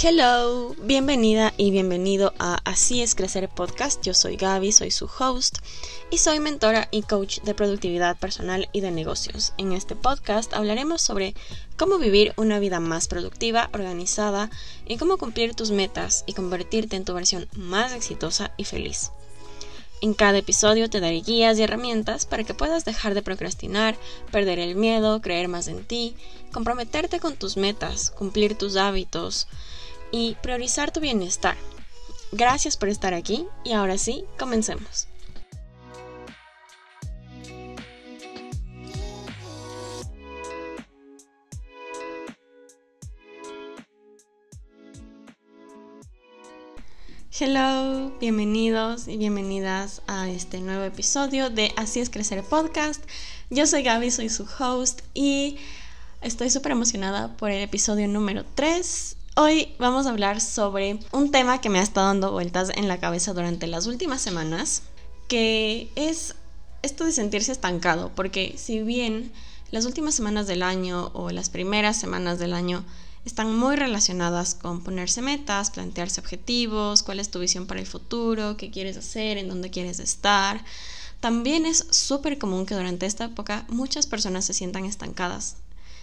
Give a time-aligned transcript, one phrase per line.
[0.00, 4.00] Hello, bienvenida y bienvenido a Así es Crecer Podcast.
[4.00, 5.58] Yo soy Gaby, soy su host
[6.08, 9.54] y soy mentora y coach de productividad personal y de negocios.
[9.58, 11.34] En este podcast hablaremos sobre
[11.76, 14.50] cómo vivir una vida más productiva, organizada
[14.86, 19.10] y cómo cumplir tus metas y convertirte en tu versión más exitosa y feliz.
[20.00, 23.96] En cada episodio te daré guías y herramientas para que puedas dejar de procrastinar,
[24.30, 26.14] perder el miedo, creer más en ti,
[26.52, 29.48] comprometerte con tus metas, cumplir tus hábitos,
[30.10, 31.56] y priorizar tu bienestar.
[32.32, 35.08] Gracias por estar aquí y ahora sí, comencemos.
[47.40, 53.00] Hello, bienvenidos y bienvenidas a este nuevo episodio de Así es Crecer Podcast.
[53.48, 55.56] Yo soy Gaby, soy su host y
[56.20, 61.60] estoy súper emocionada por el episodio número 3 Hoy vamos a hablar sobre un tema
[61.60, 64.82] que me ha estado dando vueltas en la cabeza durante las últimas semanas,
[65.28, 66.34] que es
[66.82, 69.30] esto de sentirse estancado, porque si bien
[69.70, 72.84] las últimas semanas del año o las primeras semanas del año
[73.24, 78.56] están muy relacionadas con ponerse metas, plantearse objetivos, cuál es tu visión para el futuro,
[78.56, 80.64] qué quieres hacer, en dónde quieres estar.
[81.20, 85.58] También es súper común que durante esta época muchas personas se sientan estancadas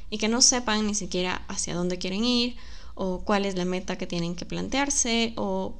[0.09, 2.55] y que no sepan ni siquiera hacia dónde quieren ir
[2.95, 5.75] o cuál es la meta que tienen que plantearse o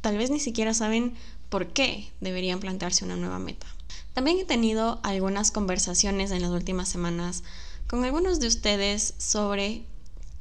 [0.00, 1.14] tal vez ni siquiera saben
[1.48, 3.66] por qué deberían plantearse una nueva meta.
[4.14, 7.42] También he tenido algunas conversaciones en las últimas semanas
[7.86, 9.84] con algunos de ustedes sobre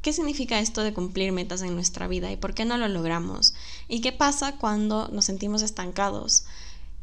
[0.01, 3.55] qué significa esto de cumplir metas en nuestra vida y por qué no lo logramos
[3.87, 6.45] y qué pasa cuando nos sentimos estancados.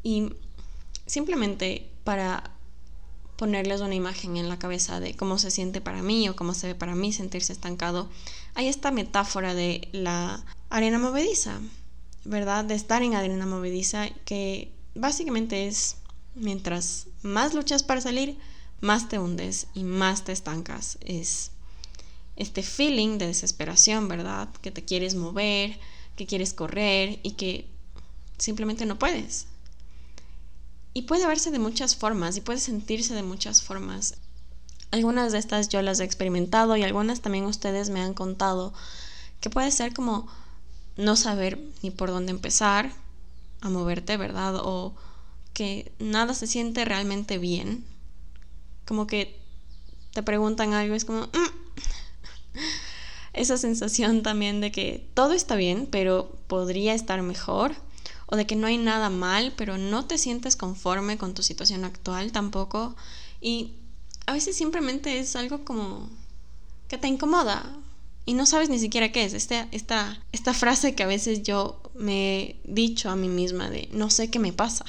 [0.03, 0.33] Y
[1.07, 2.52] simplemente para
[3.37, 6.69] ponerles una imagen en la cabeza de cómo se siente para mí o cómo se
[6.69, 8.09] ve para mí sentirse estancado,
[8.55, 11.61] hay esta metáfora de la arena movediza,
[12.25, 12.65] ¿verdad?
[12.65, 15.97] De estar en arena movediza que básicamente es
[16.35, 18.39] mientras más luchas para salir,
[18.81, 20.99] más te hundes y más te estancas.
[21.01, 21.51] Es
[22.37, 24.49] este feeling de desesperación, ¿verdad?
[24.61, 25.79] Que te quieres mover,
[26.17, 27.67] que quieres correr y que
[28.39, 29.47] simplemente no puedes.
[30.95, 34.17] Y puede verse de muchas formas y puede sentirse de muchas formas.
[34.91, 38.75] Algunas de estas yo las he experimentado y algunas también ustedes me han contado
[39.41, 40.29] que puede ser como
[40.97, 42.93] no saber ni por dónde empezar
[43.63, 44.57] a moverte, ¿verdad?
[44.57, 44.95] O
[45.55, 47.85] que nada se siente realmente bien.
[48.87, 49.41] Como que
[50.13, 51.23] te preguntan algo, es como...
[51.23, 51.29] Mm".
[53.33, 57.75] Esa sensación también de que todo está bien, pero podría estar mejor
[58.33, 61.85] o de que no hay nada mal, pero no te sientes conforme con tu situación
[61.85, 62.97] actual tampoco.
[63.43, 63.75] Y
[64.25, 66.09] a veces simplemente es algo como
[66.89, 67.77] que te incomoda
[68.25, 69.35] y no sabes ni siquiera qué es.
[69.35, 73.91] Este, esta, esta frase que a veces yo me he dicho a mí misma de
[73.93, 74.87] no sé qué me pasa.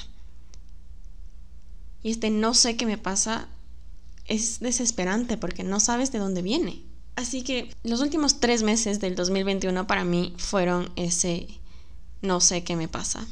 [2.02, 3.48] Y este no sé qué me pasa
[4.24, 6.82] es desesperante porque no sabes de dónde viene.
[7.14, 11.60] Así que los últimos tres meses del 2021 para mí fueron ese
[12.24, 13.26] no sé qué me pasa.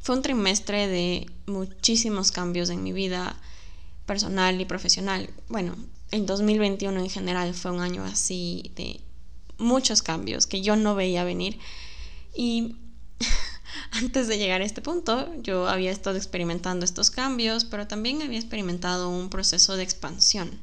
[0.00, 3.36] Fue un trimestre de muchísimos cambios en mi vida
[4.06, 5.30] personal y profesional.
[5.48, 5.74] Bueno,
[6.10, 9.00] el 2021 en general fue un año así de
[9.58, 11.58] muchos cambios que yo no veía venir.
[12.34, 12.76] Y
[13.92, 18.38] antes de llegar a este punto, yo había estado experimentando estos cambios, pero también había
[18.38, 20.60] experimentado un proceso de expansión.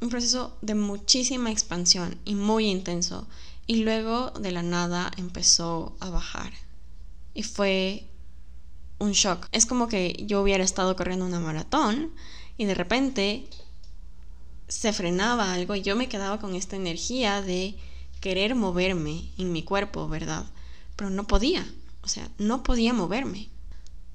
[0.00, 3.28] Un proceso de muchísima expansión y muy intenso.
[3.68, 6.52] Y luego de la nada empezó a bajar
[7.34, 8.08] y fue
[8.98, 9.48] un shock.
[9.52, 12.12] Es como que yo hubiera estado corriendo una maratón
[12.56, 13.48] y de repente
[14.68, 17.76] se frenaba algo y yo me quedaba con esta energía de
[18.20, 20.46] querer moverme en mi cuerpo, ¿verdad?
[20.96, 21.66] Pero no podía,
[22.02, 23.48] o sea, no podía moverme.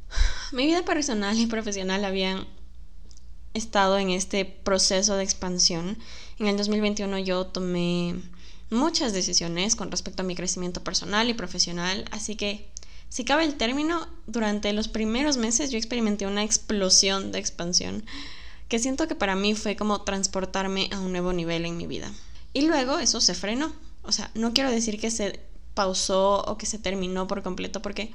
[0.54, 2.48] Mi vida personal y profesional habían
[3.54, 5.98] estado en este proceso de expansión.
[6.40, 8.16] En el 2021 yo tomé
[8.70, 12.70] muchas decisiones con respecto a mi crecimiento personal y profesional, así que
[13.10, 18.04] si cabe el término, durante los primeros meses yo experimenté una explosión de expansión
[18.68, 22.12] que siento que para mí fue como transportarme a un nuevo nivel en mi vida.
[22.54, 23.72] Y luego eso se frenó.
[24.04, 25.40] O sea, no quiero decir que se
[25.74, 28.12] pausó o que se terminó por completo porque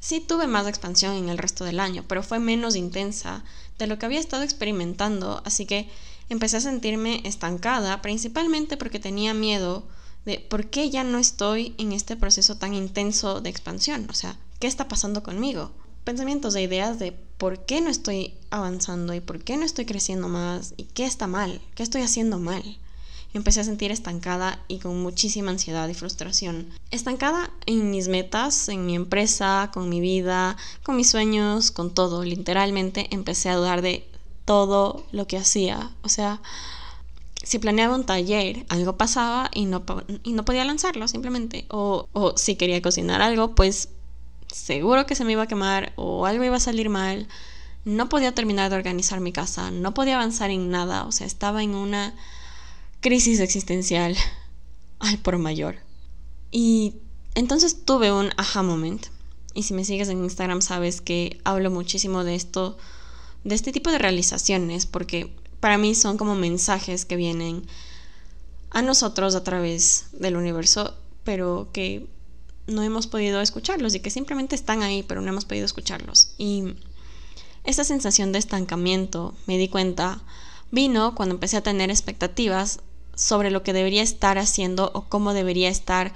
[0.00, 3.42] sí tuve más expansión en el resto del año, pero fue menos intensa
[3.78, 5.88] de lo que había estado experimentando, así que
[6.28, 9.84] empecé a sentirme estancada, principalmente porque tenía miedo
[10.26, 14.36] de por qué ya no estoy en este proceso tan intenso de expansión, o sea,
[14.58, 15.70] ¿qué está pasando conmigo?
[16.04, 20.28] Pensamientos e ideas de por qué no estoy avanzando y por qué no estoy creciendo
[20.28, 22.78] más y qué está mal, qué estoy haciendo mal.
[23.34, 26.70] empecé a sentir estancada y con muchísima ansiedad y frustración.
[26.90, 32.24] Estancada en mis metas, en mi empresa, con mi vida, con mis sueños, con todo.
[32.24, 34.08] Literalmente empecé a dudar de
[34.46, 35.90] todo lo que hacía.
[36.00, 36.40] O sea,
[37.46, 39.84] si planeaba un taller, algo pasaba y no,
[40.24, 41.64] y no podía lanzarlo simplemente.
[41.68, 43.90] O, o si quería cocinar algo, pues
[44.52, 47.28] seguro que se me iba a quemar o algo iba a salir mal.
[47.84, 51.04] No podía terminar de organizar mi casa, no podía avanzar en nada.
[51.04, 52.16] O sea, estaba en una
[53.00, 54.16] crisis existencial
[54.98, 55.76] al por mayor.
[56.50, 56.94] Y
[57.36, 59.06] entonces tuve un aha moment.
[59.54, 62.76] Y si me sigues en Instagram sabes que hablo muchísimo de esto,
[63.44, 67.66] de este tipo de realizaciones, porque para mí son como mensajes que vienen
[68.70, 70.94] a nosotros a través del universo,
[71.24, 72.06] pero que
[72.66, 76.30] no hemos podido escucharlos y que simplemente están ahí, pero no hemos podido escucharlos.
[76.36, 76.74] Y
[77.64, 80.22] esta sensación de estancamiento, me di cuenta,
[80.70, 82.80] vino cuando empecé a tener expectativas
[83.14, 86.12] sobre lo que debería estar haciendo o cómo debería estar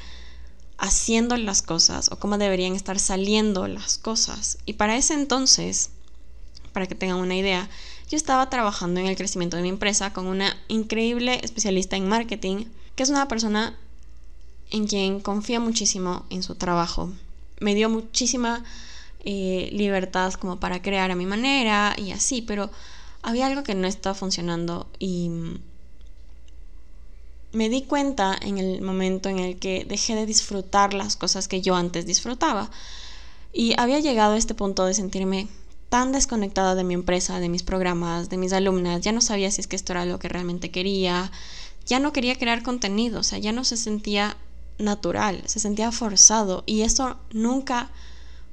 [0.79, 4.59] haciendo las cosas o cómo deberían estar saliendo las cosas.
[4.67, 5.91] Y para ese entonces,
[6.73, 7.69] para que tengan una idea,
[8.11, 12.67] yo estaba trabajando en el crecimiento de mi empresa con una increíble especialista en marketing,
[12.97, 13.79] que es una persona
[14.73, 17.13] en quien confía muchísimo en su trabajo.
[17.61, 18.65] Me dio muchísima
[19.25, 22.69] eh, libertad como para crear a mi manera y así, pero
[23.23, 25.31] había algo que no estaba funcionando y
[27.53, 31.61] me di cuenta en el momento en el que dejé de disfrutar las cosas que
[31.61, 32.73] yo antes disfrutaba.
[33.53, 35.49] Y había llegado a este punto de sentirme
[35.91, 39.61] tan desconectada de mi empresa, de mis programas, de mis alumnas, ya no sabía si
[39.61, 41.31] es que esto era lo que realmente quería,
[41.85, 44.37] ya no quería crear contenido, o sea, ya no se sentía
[44.79, 47.91] natural, se sentía forzado y eso nunca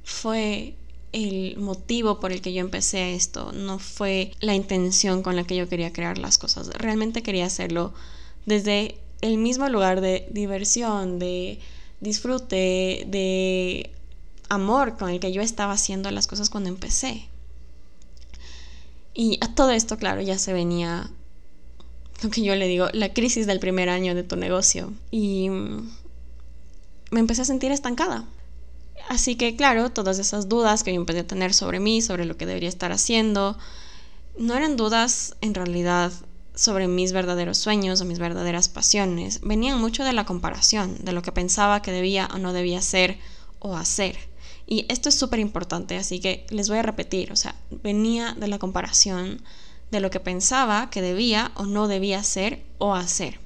[0.03, 0.75] fue
[1.13, 5.55] el motivo por el que yo empecé esto, no fue la intención con la que
[5.55, 7.93] yo quería crear las cosas, realmente quería hacerlo
[8.47, 11.59] desde el mismo lugar de diversión, de
[11.99, 13.91] disfrute, de
[14.49, 17.27] amor con el que yo estaba haciendo las cosas cuando empecé.
[19.13, 21.09] Y a todo esto, claro, ya se venía
[22.21, 24.93] lo que yo le digo, la crisis del primer año de tu negocio.
[25.11, 28.25] Y me empecé a sentir estancada.
[29.09, 32.37] Así que, claro, todas esas dudas que yo empecé a tener sobre mí, sobre lo
[32.37, 33.57] que debería estar haciendo,
[34.37, 36.11] no eran dudas en realidad
[36.57, 41.21] sobre mis verdaderos sueños o mis verdaderas pasiones venían mucho de la comparación, de lo
[41.21, 43.19] que pensaba que debía o no debía ser
[43.59, 44.17] o hacer.
[44.67, 48.49] Y esto es súper importante, así que les voy a repetir, o sea, venía de
[48.49, 49.41] la comparación
[49.91, 53.39] de lo que pensaba que debía o no debía ser o hacer.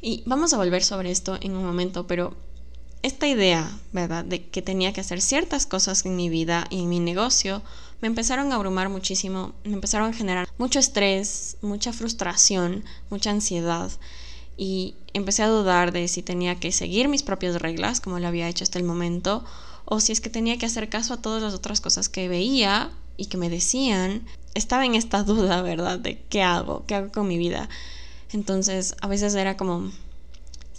[0.00, 2.34] Y vamos a volver sobre esto en un momento, pero
[3.02, 6.88] esta idea, ¿verdad?, de que tenía que hacer ciertas cosas en mi vida y en
[6.88, 7.62] mi negocio
[8.00, 13.90] me empezaron a abrumar muchísimo, me empezaron a generar mucho estrés, mucha frustración, mucha ansiedad
[14.56, 18.48] y empecé a dudar de si tenía que seguir mis propias reglas como lo había
[18.48, 19.44] hecho hasta el momento
[19.84, 22.90] o si es que tenía que hacer caso a todas las otras cosas que veía
[23.16, 24.24] y que me decían.
[24.54, 25.98] Estaba en esta duda, ¿verdad?
[25.98, 27.68] De qué hago, qué hago con mi vida.
[28.32, 29.90] Entonces a veces era como,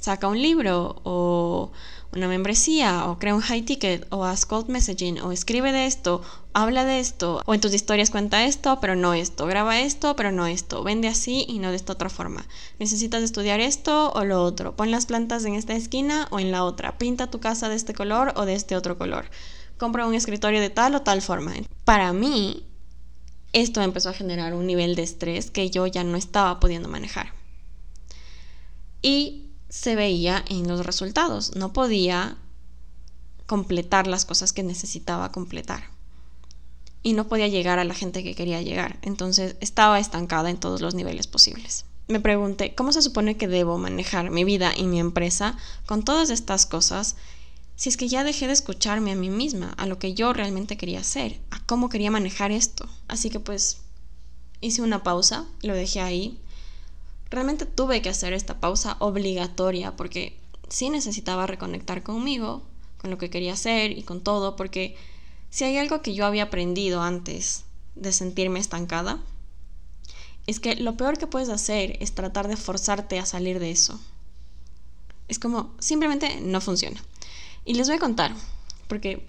[0.03, 1.71] saca un libro o
[2.11, 6.21] una membresía o crea un high ticket o haz cold messaging o escribe de esto,
[6.51, 10.33] habla de esto o en tus historias cuenta esto, pero no esto, graba esto, pero
[10.33, 12.45] no esto, vende así y no de esta otra forma.
[12.79, 16.65] Necesitas estudiar esto o lo otro, pon las plantas en esta esquina o en la
[16.65, 19.29] otra, pinta tu casa de este color o de este otro color,
[19.77, 21.53] compra un escritorio de tal o tal forma.
[21.85, 22.67] Para mí,
[23.53, 27.31] esto empezó a generar un nivel de estrés que yo ya no estaba pudiendo manejar.
[29.01, 31.55] Y se veía en los resultados.
[31.55, 32.37] No podía
[33.47, 35.85] completar las cosas que necesitaba completar.
[37.01, 38.99] Y no podía llegar a la gente que quería llegar.
[39.01, 41.85] Entonces estaba estancada en todos los niveles posibles.
[42.07, 46.29] Me pregunté, ¿cómo se supone que debo manejar mi vida y mi empresa con todas
[46.29, 47.15] estas cosas
[47.75, 50.77] si es que ya dejé de escucharme a mí misma, a lo que yo realmente
[50.77, 52.87] quería hacer, a cómo quería manejar esto?
[53.07, 53.79] Así que pues
[54.61, 56.39] hice una pausa, lo dejé ahí,
[57.33, 60.37] realmente tuve que hacer esta pausa obligatoria porque
[60.69, 62.63] sí necesitaba reconectar conmigo,
[62.99, 64.95] con lo que quería hacer y con todo, porque
[65.49, 69.19] si hay algo que yo había aprendido antes de sentirme estancada,
[70.45, 73.99] es que lo peor que puedes hacer es tratar de forzarte a salir de eso.
[75.27, 77.01] Es como, simplemente no funciona.
[77.65, 78.33] Y les voy a contar,
[78.87, 79.27] porque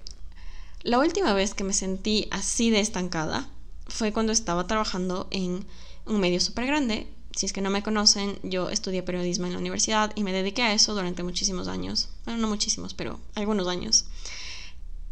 [0.83, 3.49] la última vez que me sentí así de estancada
[3.87, 5.65] fue cuando estaba trabajando en
[6.05, 9.59] un medio súper grande si es que no me conocen, yo estudié periodismo en la
[9.59, 12.09] universidad y me dediqué a eso durante muchísimos años.
[12.25, 14.05] Bueno, no muchísimos, pero algunos años.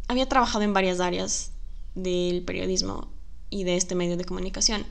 [0.07, 1.51] Había trabajado en varias áreas
[1.95, 3.09] del periodismo
[3.49, 4.85] y de este medio de comunicación,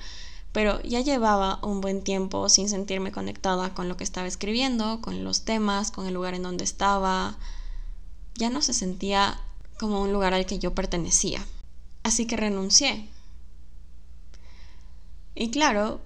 [0.53, 5.25] pero ya llevaba un buen tiempo sin sentirme conectada con lo que estaba escribiendo, con
[5.25, 7.39] los temas, con el lugar en donde estaba.
[8.35, 9.41] Ya no se sentía
[9.79, 11.45] como un lugar al que yo pertenecía.
[12.03, 13.09] Así que renuncié.
[15.35, 16.03] Y claro,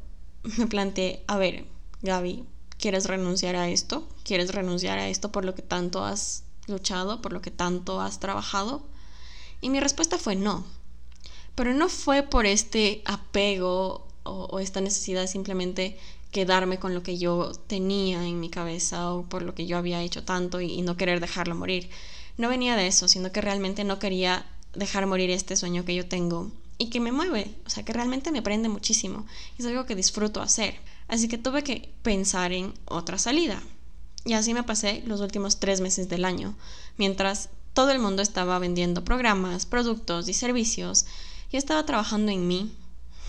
[0.59, 1.67] me planteé, a ver,
[2.03, 2.45] Gaby,
[2.79, 4.07] ¿quieres renunciar a esto?
[4.25, 8.21] ¿Quieres renunciar a esto por lo que tanto has luchado, por lo que tanto has
[8.21, 8.83] trabajado?
[9.61, 10.65] Y mi respuesta fue no.
[11.55, 15.99] Pero no fue por este apego o, esta necesidad de simplemente
[16.31, 20.03] quedarme con lo que yo tenía en mi cabeza o por lo que yo había
[20.03, 21.89] hecho tanto y, y no querer dejarlo morir.
[22.37, 26.07] No venía de eso, sino que realmente no quería dejar morir este sueño que yo
[26.07, 29.27] tengo y que me mueve, o sea, que realmente me prende muchísimo.
[29.59, 30.75] Es algo que disfruto hacer.
[31.09, 33.63] Así que tuve que pensar en otra salida.
[34.25, 36.57] Y así me pasé los últimos tres meses del año,
[36.97, 41.07] mientras todo el mundo estaba vendiendo programas, productos y servicios.
[41.53, 42.73] Yo estaba trabajando en mí,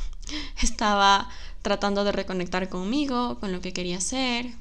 [0.62, 1.30] estaba
[1.62, 4.54] tratando de reconectar conmigo, con lo que quería hacer.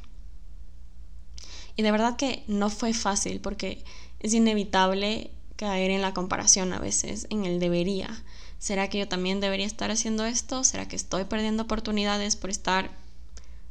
[1.76, 3.84] Y de verdad que no fue fácil porque
[4.20, 8.22] es inevitable caer en la comparación a veces, en el debería.
[8.58, 10.64] ¿Será que yo también debería estar haciendo esto?
[10.64, 12.90] ¿Será que estoy perdiendo oportunidades por estar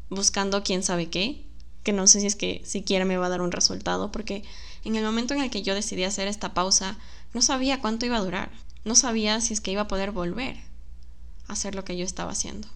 [0.10, 1.46] buscando quién sabe qué?
[1.84, 4.44] Que no sé si es que siquiera me va a dar un resultado, porque
[4.84, 6.98] en el momento en el que yo decidí hacer esta pausa,
[7.34, 8.52] no sabía cuánto iba a durar.
[8.84, 10.58] No sabía si es que iba a poder volver
[11.48, 12.68] hacer lo que yo estaba haciendo.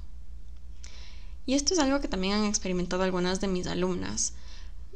[1.46, 4.34] Y esto es algo que también han experimentado algunas de mis alumnas.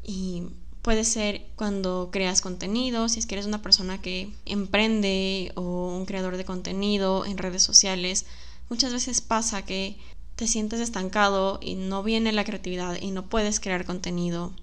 [0.04, 0.44] Y
[0.84, 6.06] puede ser cuando creas contenido, si es que eres una persona que emprende o un
[6.06, 8.26] creador de contenido en redes sociales.
[8.70, 9.98] Muchas veces pasa que
[10.36, 14.54] te sientes estancado y no viene la creatividad y no puedes crear contenido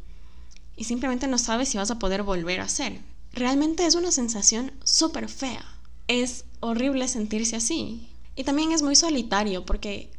[0.81, 3.03] y simplemente no sabes si vas a poder volver a hacer.
[3.35, 5.63] Realmente es una sensación súper fea.
[6.09, 8.09] Es horrible sentirse así.
[8.35, 10.11] Y también es muy solitario porque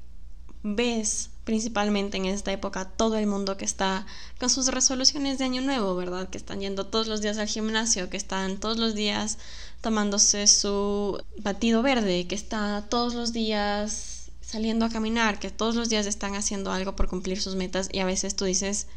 [0.61, 4.05] ves principalmente en esta época todo el mundo que está
[4.39, 6.29] con sus resoluciones de año nuevo, ¿verdad?
[6.29, 9.37] Que están yendo todos los días al gimnasio, que están todos los días
[9.81, 15.89] tomándose su batido verde, que está todos los días saliendo a caminar, que todos los
[15.89, 18.87] días están haciendo algo por cumplir sus metas y a veces tú dices,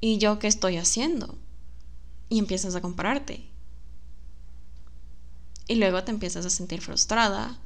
[0.00, 1.36] ¿y yo qué estoy haciendo?
[2.28, 3.48] Y empiezas a compararte.
[5.66, 7.58] Y luego te empiezas a sentir frustrada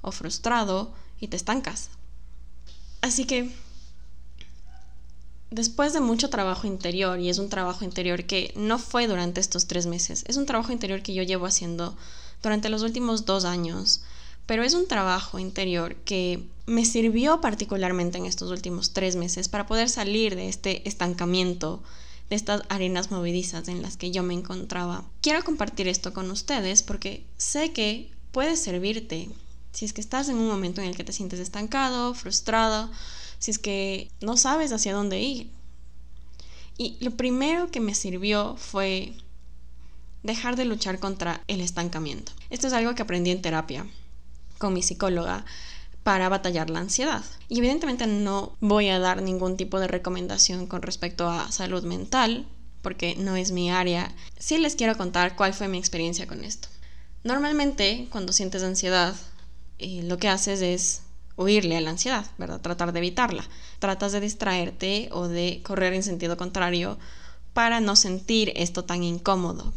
[0.00, 1.90] o frustrado y te estancas.
[3.00, 3.50] Así que
[5.50, 9.66] después de mucho trabajo interior, y es un trabajo interior que no fue durante estos
[9.66, 11.96] tres meses, es un trabajo interior que yo llevo haciendo
[12.42, 14.02] durante los últimos dos años,
[14.46, 19.66] pero es un trabajo interior que me sirvió particularmente en estos últimos tres meses para
[19.66, 21.82] poder salir de este estancamiento,
[22.28, 25.04] de estas arenas movedizas en las que yo me encontraba.
[25.20, 29.30] Quiero compartir esto con ustedes porque sé que puede servirte
[29.76, 32.90] si es que estás en un momento en el que te sientes estancado, frustrado,
[33.38, 35.50] si es que no sabes hacia dónde ir.
[36.78, 39.12] Y lo primero que me sirvió fue
[40.22, 42.32] dejar de luchar contra el estancamiento.
[42.48, 43.86] Esto es algo que aprendí en terapia
[44.56, 45.44] con mi psicóloga
[46.02, 47.22] para batallar la ansiedad.
[47.50, 52.46] Y evidentemente no voy a dar ningún tipo de recomendación con respecto a salud mental,
[52.80, 54.14] porque no es mi área.
[54.38, 56.68] Sí les quiero contar cuál fue mi experiencia con esto.
[57.24, 59.14] Normalmente, cuando sientes ansiedad,
[59.78, 61.02] eh, lo que haces es
[61.36, 62.60] huirle a la ansiedad, ¿verdad?
[62.60, 63.44] Tratar de evitarla.
[63.78, 66.98] Tratas de distraerte o de correr en sentido contrario
[67.52, 69.72] para no sentir esto tan incómodo.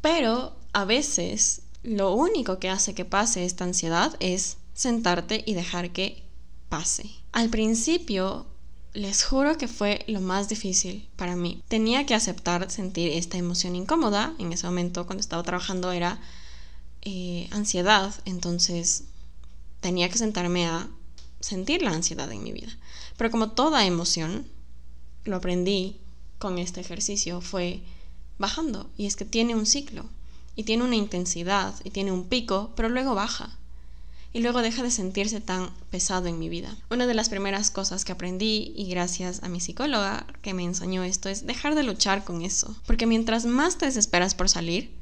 [0.00, 5.90] Pero a veces lo único que hace que pase esta ansiedad es sentarte y dejar
[5.90, 6.22] que
[6.68, 7.10] pase.
[7.32, 8.46] Al principio,
[8.94, 11.62] les juro que fue lo más difícil para mí.
[11.68, 14.34] Tenía que aceptar sentir esta emoción incómoda.
[14.38, 16.20] En ese momento, cuando estaba trabajando, era
[17.02, 18.14] eh, ansiedad.
[18.24, 19.04] Entonces,
[19.80, 20.88] tenía que sentarme a
[21.40, 22.76] sentir la ansiedad en mi vida.
[23.16, 24.46] Pero como toda emoción,
[25.24, 26.00] lo aprendí
[26.38, 27.82] con este ejercicio, fue
[28.38, 28.90] bajando.
[28.96, 30.08] Y es que tiene un ciclo,
[30.56, 33.56] y tiene una intensidad, y tiene un pico, pero luego baja.
[34.32, 36.76] Y luego deja de sentirse tan pesado en mi vida.
[36.90, 41.02] Una de las primeras cosas que aprendí, y gracias a mi psicóloga que me enseñó
[41.02, 42.76] esto, es dejar de luchar con eso.
[42.86, 44.97] Porque mientras más te desesperas por salir,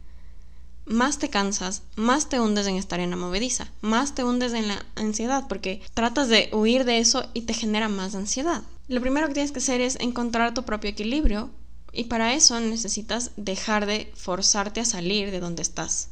[0.86, 4.86] más te cansas, más te hundes en esta arena movediza, más te hundes en la
[4.94, 8.62] ansiedad porque tratas de huir de eso y te genera más ansiedad.
[8.88, 11.50] Lo primero que tienes que hacer es encontrar tu propio equilibrio
[11.92, 16.10] y para eso necesitas dejar de forzarte a salir de donde estás.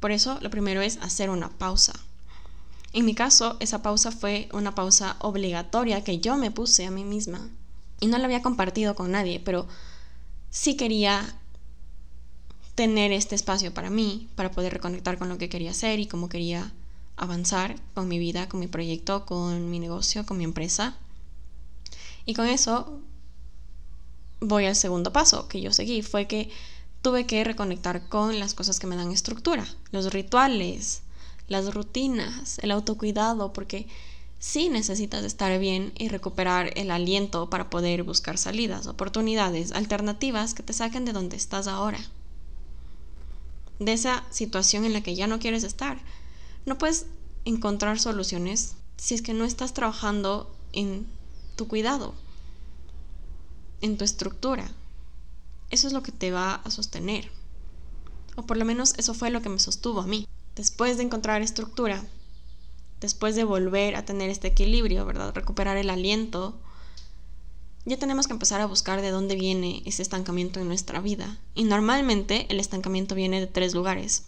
[0.00, 1.92] Por eso lo primero es hacer una pausa.
[2.92, 7.04] En mi caso, esa pausa fue una pausa obligatoria que yo me puse a mí
[7.04, 7.48] misma.
[8.00, 9.68] Y no la había compartido con nadie, pero
[10.50, 11.38] sí quería
[12.74, 16.28] tener este espacio para mí, para poder reconectar con lo que quería hacer y cómo
[16.28, 16.72] quería
[17.16, 20.96] avanzar con mi vida, con mi proyecto, con mi negocio, con mi empresa.
[22.24, 23.00] Y con eso
[24.40, 26.50] voy al segundo paso que yo seguí, fue que
[27.02, 31.02] tuve que reconectar con las cosas que me dan estructura, los rituales,
[31.48, 33.86] las rutinas, el autocuidado, porque
[34.38, 40.62] sí necesitas estar bien y recuperar el aliento para poder buscar salidas, oportunidades, alternativas que
[40.62, 42.00] te saquen de donde estás ahora,
[43.78, 45.98] de esa situación en la que ya no quieres estar.
[46.66, 47.06] No puedes
[47.44, 51.06] encontrar soluciones si es que no estás trabajando en
[51.56, 52.14] tu cuidado,
[53.80, 54.70] en tu estructura.
[55.70, 57.30] Eso es lo que te va a sostener.
[58.36, 60.26] O por lo menos eso fue lo que me sostuvo a mí.
[60.54, 62.04] Después de encontrar estructura,
[63.00, 65.34] después de volver a tener este equilibrio, ¿verdad?
[65.34, 66.58] Recuperar el aliento,
[67.84, 71.38] ya tenemos que empezar a buscar de dónde viene ese estancamiento en nuestra vida.
[71.54, 74.24] Y normalmente el estancamiento viene de tres lugares.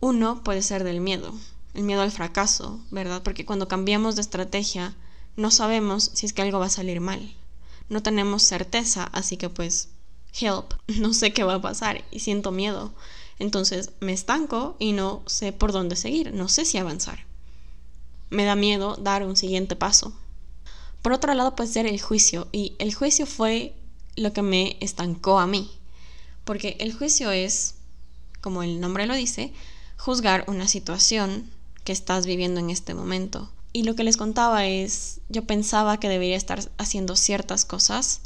[0.00, 1.34] Uno puede ser del miedo,
[1.74, 3.22] el miedo al fracaso, ¿verdad?
[3.22, 4.94] Porque cuando cambiamos de estrategia
[5.36, 7.34] no sabemos si es que algo va a salir mal.
[7.88, 9.90] No tenemos certeza, así que pues,
[10.40, 12.92] help, no sé qué va a pasar y siento miedo.
[13.38, 17.26] Entonces me estanco y no sé por dónde seguir, no sé si avanzar.
[18.30, 20.12] Me da miedo dar un siguiente paso.
[21.02, 23.74] Por otro lado puede ser el juicio y el juicio fue
[24.16, 25.70] lo que me estancó a mí.
[26.44, 27.76] Porque el juicio es,
[28.40, 29.52] como el nombre lo dice,
[29.96, 31.50] juzgar una situación
[31.84, 33.50] que estás viviendo en este momento.
[33.72, 38.20] Y lo que les contaba es, yo pensaba que debería estar haciendo ciertas cosas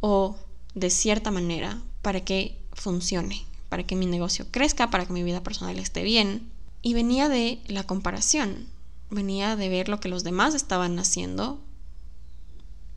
[0.00, 0.36] o
[0.74, 5.42] de cierta manera para que funcione, para que mi negocio crezca, para que mi vida
[5.42, 6.50] personal esté bien.
[6.80, 8.66] Y venía de la comparación,
[9.10, 11.60] venía de ver lo que los demás estaban haciendo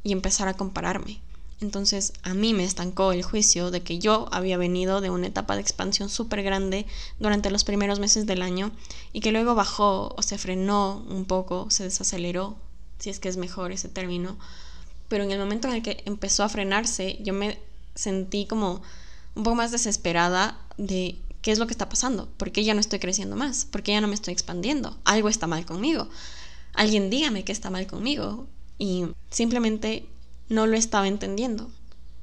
[0.03, 1.21] y empezar a compararme.
[1.61, 5.55] Entonces a mí me estancó el juicio de que yo había venido de una etapa
[5.55, 6.87] de expansión súper grande
[7.19, 8.71] durante los primeros meses del año
[9.13, 12.57] y que luego bajó o se frenó un poco, se desaceleró,
[12.97, 14.37] si es que es mejor ese término.
[15.07, 17.59] Pero en el momento en el que empezó a frenarse, yo me
[17.93, 18.81] sentí como
[19.35, 22.79] un poco más desesperada de qué es lo que está pasando, por qué ya no
[22.79, 26.07] estoy creciendo más, por qué ya no me estoy expandiendo, algo está mal conmigo.
[26.73, 28.47] Alguien dígame qué está mal conmigo.
[28.81, 30.07] Y simplemente
[30.49, 31.69] no lo estaba entendiendo.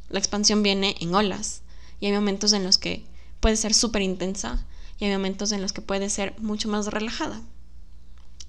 [0.09, 1.63] La expansión viene en olas
[2.01, 3.05] y hay momentos en los que
[3.39, 4.67] puede ser súper intensa
[4.99, 7.41] y hay momentos en los que puede ser mucho más relajada.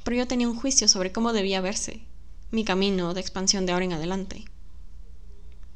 [0.04, 2.02] Pero yo tenía un juicio sobre cómo debía verse
[2.50, 4.44] mi camino de expansión de ahora en adelante.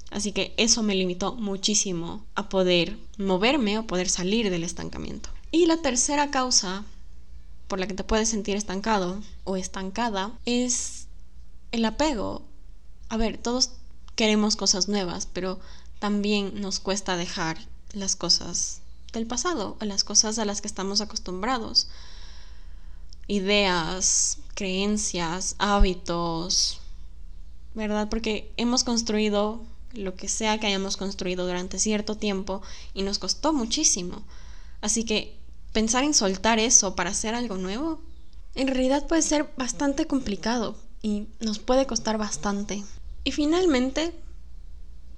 [0.09, 5.29] Así que eso me limitó muchísimo a poder moverme o poder salir del estancamiento.
[5.51, 6.83] Y la tercera causa
[7.67, 11.02] por la que te puedes sentir estancado o estancada es
[11.73, 12.43] el apego.
[13.09, 13.71] A ver, todos
[14.15, 15.59] queremos cosas nuevas, pero
[15.99, 17.57] también nos cuesta dejar
[17.93, 18.81] las cosas
[19.11, 21.87] del pasado, las cosas a las que estamos acostumbrados.
[23.27, 26.79] Ideas, creencias, hábitos,
[27.73, 28.07] ¿verdad?
[28.07, 32.61] Porque hemos construido lo que sea que hayamos construido durante cierto tiempo
[32.93, 34.21] y nos costó muchísimo.
[34.81, 35.39] Así que
[35.71, 37.99] pensar en soltar eso para hacer algo nuevo,
[38.53, 42.83] en realidad puede ser bastante complicado y nos puede costar bastante.
[43.23, 44.15] Y finalmente,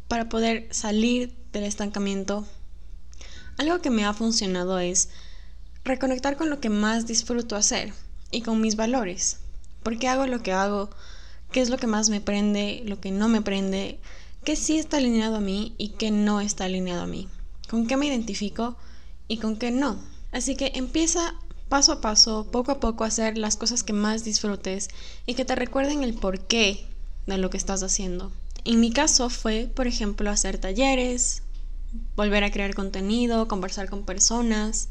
[0.09, 2.45] para poder salir del estancamiento,
[3.57, 5.09] algo que me ha funcionado es
[5.85, 7.93] reconectar con lo que más disfruto hacer
[8.31, 9.37] y con mis valores.
[9.83, 10.89] ¿Por qué hago lo que hago?
[11.51, 12.81] ¿Qué es lo que más me prende?
[12.85, 13.99] ¿Lo que no me prende?
[14.43, 17.29] ¿Qué sí está alineado a mí y qué no está alineado a mí?
[17.69, 18.75] ¿Con qué me identifico
[19.27, 19.99] y con qué no?
[20.31, 21.35] Así que empieza
[21.69, 24.89] paso a paso, poco a poco, hacer las cosas que más disfrutes
[25.25, 26.85] y que te recuerden el por qué
[27.27, 28.31] de lo que estás haciendo.
[28.63, 31.43] En mi caso fue, por ejemplo, hacer talleres,
[32.15, 34.89] volver a crear contenido, conversar con personas,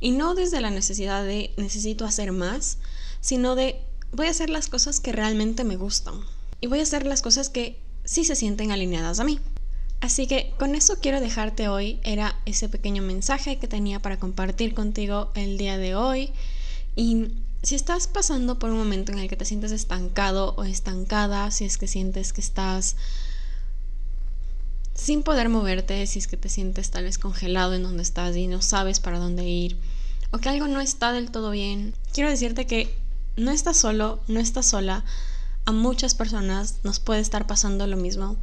[0.00, 2.78] y no desde la necesidad de necesito hacer más,
[3.20, 3.80] sino de
[4.10, 6.14] voy a hacer las cosas que realmente me gustan
[6.60, 9.38] y voy a hacer las cosas que sí se sienten alineadas a mí.
[10.02, 14.74] Así que con eso quiero dejarte hoy, era ese pequeño mensaje que tenía para compartir
[14.74, 16.32] contigo el día de hoy.
[16.96, 17.28] Y
[17.62, 21.66] si estás pasando por un momento en el que te sientes estancado o estancada, si
[21.66, 22.96] es que sientes que estás
[24.92, 28.48] sin poder moverte, si es que te sientes tal vez congelado en donde estás y
[28.48, 29.76] no sabes para dónde ir,
[30.32, 32.92] o que algo no está del todo bien, quiero decirte que
[33.36, 35.04] no estás solo, no estás sola,
[35.64, 38.36] a muchas personas nos puede estar pasando lo mismo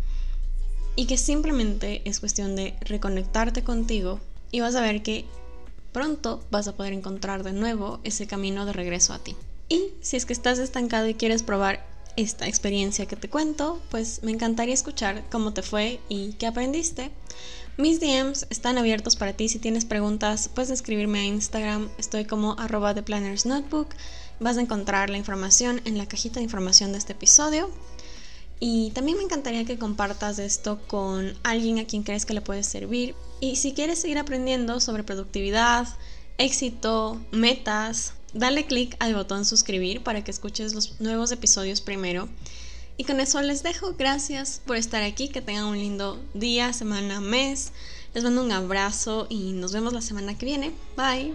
[0.99, 4.19] y que simplemente es cuestión de reconectarte contigo
[4.51, 5.23] y vas a ver que
[5.93, 9.33] pronto vas a poder encontrar de nuevo ese camino de regreso a ti.
[9.69, 14.23] Y si es que estás estancado y quieres probar esta experiencia que te cuento, pues
[14.23, 17.11] me encantaría escuchar cómo te fue y qué aprendiste.
[17.77, 19.47] Mis DMs están abiertos para ti.
[19.47, 21.87] Si tienes preguntas, puedes escribirme a Instagram.
[21.97, 23.87] Estoy como arroba de Planners Notebook.
[24.41, 27.69] Vas a encontrar la información en la cajita de información de este episodio.
[28.59, 32.63] Y también me encantaría que compartas esto con alguien a quien crees que le puede
[32.63, 33.15] servir.
[33.39, 35.87] Y si quieres seguir aprendiendo sobre productividad,
[36.37, 42.27] éxito, metas, dale click al botón suscribir para que escuches los nuevos episodios primero.
[42.97, 43.93] Y con eso les dejo.
[43.97, 45.29] Gracias por estar aquí.
[45.29, 47.71] Que tengan un lindo día, semana, mes.
[48.13, 50.73] Les mando un abrazo y nos vemos la semana que viene.
[50.97, 51.33] Bye.